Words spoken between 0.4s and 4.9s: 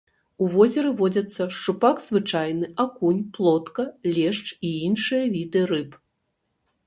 У возеры водзяцца шчупак звычайны, акунь, плотка, лешч і